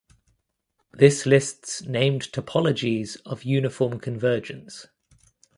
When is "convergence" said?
3.99-4.87